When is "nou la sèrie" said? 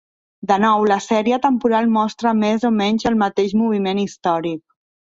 0.63-1.39